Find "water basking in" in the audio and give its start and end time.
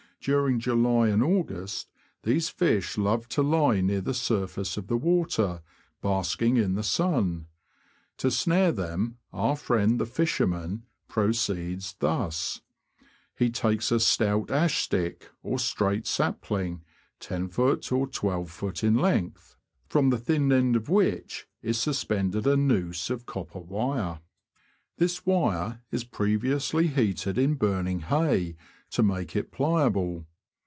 4.95-6.75